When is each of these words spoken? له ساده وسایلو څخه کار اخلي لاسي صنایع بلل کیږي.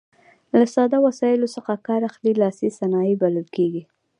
له 0.59 0.65
ساده 0.75 0.97
وسایلو 1.07 1.47
څخه 1.55 1.73
کار 1.87 2.01
اخلي 2.09 2.33
لاسي 2.41 2.67
صنایع 2.79 3.15
بلل 3.21 3.47
کیږي. 3.55 3.83